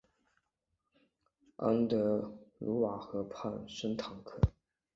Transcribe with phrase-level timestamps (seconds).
[1.57, 4.39] 安德鲁瓦河畔圣康坦。